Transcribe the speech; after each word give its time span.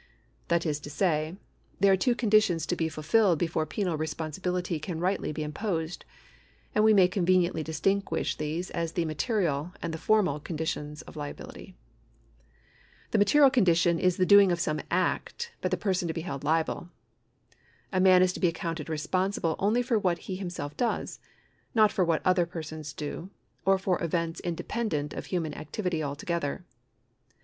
That 0.47 0.65
is 0.65 0.79
to 0.79 0.89
say, 0.89 1.37
there 1.79 1.93
are 1.93 1.95
two 1.95 2.15
conditions 2.15 2.65
to 2.65 2.75
be 2.75 2.89
fulfilled 2.89 3.37
before 3.37 3.67
penal 3.67 3.97
responsibility 3.99 4.79
can 4.79 4.99
rightly 4.99 5.31
be 5.31 5.43
imposed, 5.43 6.05
and 6.73 6.83
we 6.83 6.91
may 6.91 7.07
convenientlydistinguish 7.07 8.37
these 8.37 8.71
as 8.71 8.93
the 8.93 9.05
material 9.05 9.73
and 9.79 9.93
the 9.93 9.99
formal 9.99 10.39
conditions 10.39 11.03
of 11.03 11.15
liability. 11.15 11.75
The 13.11 13.19
material 13.19 13.51
condition 13.51 13.99
is 13.99 14.17
the 14.17 14.25
doing 14.25 14.51
of 14.51 14.59
some 14.59 14.81
act 14.89 15.51
by 15.61 15.69
the 15.69 15.77
person 15.77 16.07
to 16.07 16.15
be 16.15 16.21
held 16.21 16.43
liable. 16.43 16.89
A 17.93 17.99
man 17.99 18.23
is 18.23 18.33
to 18.33 18.39
be 18.39 18.47
accounted 18.47 18.89
responsible 18.89 19.55
only 19.59 19.83
for 19.83 19.99
what 19.99 20.17
he 20.25 20.35
himself 20.35 20.75
does, 20.75 21.19
not 21.75 21.91
for 21.91 22.03
what 22.03 22.25
other 22.25 22.47
persons 22.47 22.91
do, 22.91 23.29
or 23.67 23.77
for 23.77 24.03
events 24.03 24.39
independent 24.39 25.13
of 25.13 25.27
human 25.27 25.53
activity 25.53 26.01
altogether. 26.01 26.65